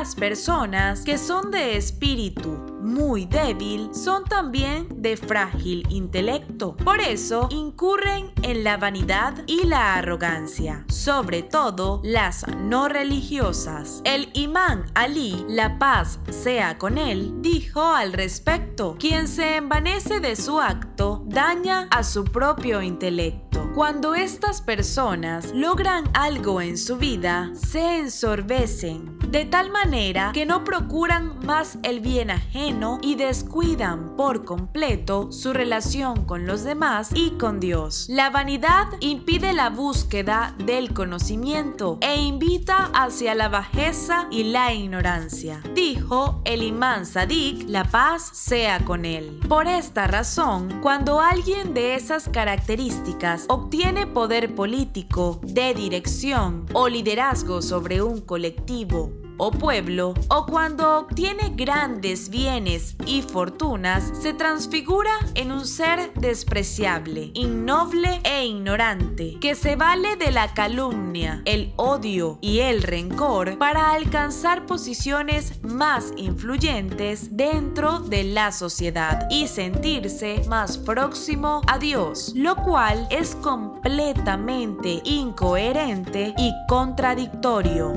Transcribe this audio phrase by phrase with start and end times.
[0.00, 6.74] Las personas que son de espíritu muy débil son también de frágil intelecto.
[6.74, 14.00] Por eso incurren en la vanidad y la arrogancia, sobre todo las no religiosas.
[14.04, 20.34] El imán Ali, la paz sea con él, dijo al respecto, quien se envanece de
[20.34, 23.70] su acto daña a su propio intelecto.
[23.74, 30.64] Cuando estas personas logran algo en su vida, se ensorbecen de tal manera que no
[30.64, 37.30] procuran más el bien ajeno y descuidan por completo su relación con los demás y
[37.32, 38.06] con Dios.
[38.08, 45.62] La vanidad impide la búsqueda del conocimiento e invita hacia la bajeza y la ignorancia.
[45.74, 49.38] Dijo el imán Sadik, la paz sea con él.
[49.48, 57.62] Por esta razón, cuando alguien de esas características obtiene poder político, de dirección o liderazgo
[57.62, 65.50] sobre un colectivo o pueblo, o cuando obtiene grandes bienes y fortunas, se transfigura en
[65.50, 72.58] un ser despreciable, innoble e ignorante, que se vale de la calumnia, el odio y
[72.58, 81.62] el rencor para alcanzar posiciones más influyentes dentro de la sociedad y sentirse más próximo
[81.66, 87.94] a Dios, lo cual es completamente incoherente y contradictorio.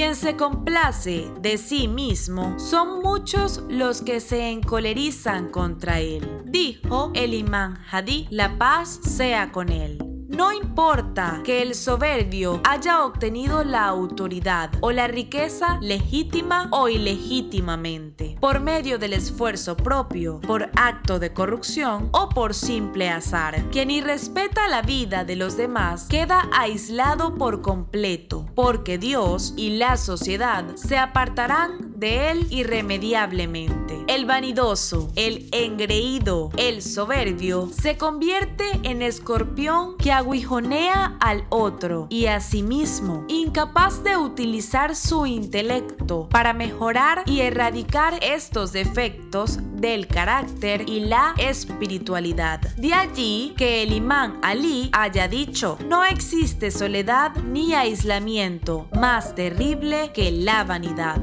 [0.00, 6.26] Quien se complace de sí mismo son muchos los que se encolerizan contra él.
[6.46, 9.98] Dijo el imán Hadí, la paz sea con él.
[10.26, 18.29] No importa que el soberbio haya obtenido la autoridad o la riqueza legítima o ilegítimamente,
[18.40, 23.64] por medio del esfuerzo propio, por acto de corrupción o por simple azar.
[23.70, 29.96] Quien irrespeta la vida de los demás queda aislado por completo, porque Dios y la
[29.96, 34.04] sociedad se apartarán de él irremediablemente.
[34.08, 42.26] El vanidoso, el engreído, el soberbio se convierte en escorpión que aguijonea al otro y
[42.26, 50.06] a sí mismo, incapaz de utilizar su intelecto para mejorar y erradicar estos defectos del
[50.06, 52.60] carácter y la espiritualidad.
[52.76, 60.12] De allí que el imán Ali haya dicho, no existe soledad ni aislamiento más terrible
[60.12, 61.20] que la vanidad.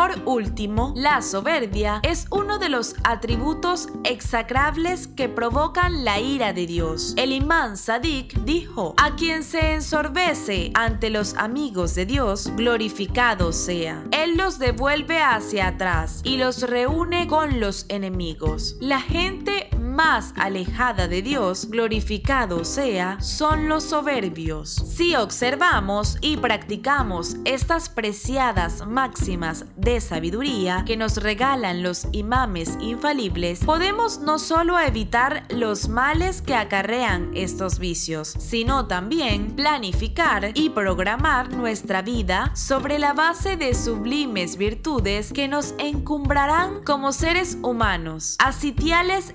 [0.00, 6.66] Por último, la soberbia es uno de los atributos execrables que provocan la ira de
[6.66, 7.12] Dios.
[7.18, 14.02] El imán Sadik dijo, a quien se ensorbece ante los amigos de Dios, glorificado sea.
[14.10, 18.76] Él los devuelve hacia atrás y los reúne con los enemigos.
[18.80, 24.70] La gente más alejada de Dios, glorificado sea, son los soberbios.
[24.70, 33.64] Si observamos y practicamos estas preciadas máximas de sabiduría que nos regalan los imames infalibles,
[33.64, 41.52] podemos no solo evitar los males que acarrean estos vicios, sino también planificar y programar
[41.52, 49.34] nuestra vida sobre la base de sublimes virtudes que nos encumbrarán como seres humanos, asitiales